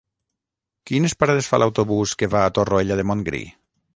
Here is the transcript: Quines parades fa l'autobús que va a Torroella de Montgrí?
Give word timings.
Quines 0.91 1.15
parades 1.25 1.51
fa 1.51 1.59
l'autobús 1.63 2.15
que 2.21 2.31
va 2.33 2.43
a 2.47 2.53
Torroella 2.57 3.01
de 3.01 3.09
Montgrí? 3.13 3.45